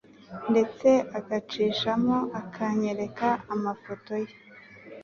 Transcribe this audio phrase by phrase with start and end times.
[0.51, 4.33] ndetse agacishamo akanyereka amafoto ye